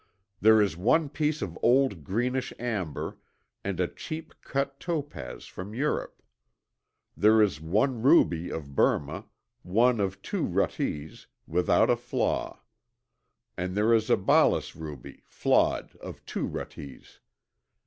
[0.39, 3.19] There is one piece of old greenish amber,
[3.63, 6.23] and a cheap cut topaz from Europe.
[7.15, 9.25] There is one ruby of Burma,
[9.61, 12.61] one of two ruttees, without a flaw.
[13.55, 17.19] And there is a ballas ruby, flawed, of two ruttees.